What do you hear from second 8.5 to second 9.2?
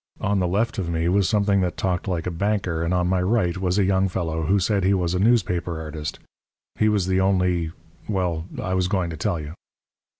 I was going to